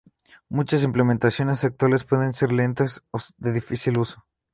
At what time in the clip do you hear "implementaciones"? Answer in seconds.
0.83-1.63